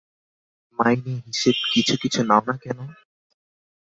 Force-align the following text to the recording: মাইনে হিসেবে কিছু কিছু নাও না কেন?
মাইনে 0.79 1.13
হিসেবে 1.27 1.63
কিছু 1.73 1.93
কিছু 2.01 2.19
নাও 2.29 2.41
না 2.47 2.55
কেন? 2.63 2.79